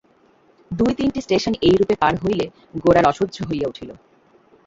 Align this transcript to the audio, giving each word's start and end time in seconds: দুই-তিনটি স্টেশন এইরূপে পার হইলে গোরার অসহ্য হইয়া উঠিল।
দুই-তিনটি 0.71 1.19
স্টেশন 1.21 1.53
এইরূপে 1.61 1.95
পার 1.99 2.13
হইলে 2.23 2.45
গোরার 2.75 3.05
অসহ্য 3.05 3.35
হইয়া 3.49 3.67
উঠিল। 3.67 3.89